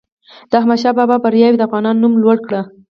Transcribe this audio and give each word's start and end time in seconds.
د 0.49 0.51
احمدشاه 0.61 0.97
بابا 0.99 1.15
بریاوو 1.23 1.59
د 1.59 1.61
افغانانو 1.67 2.01
نوم 2.03 2.13
لوړ 2.23 2.37
کړ. 2.47 2.51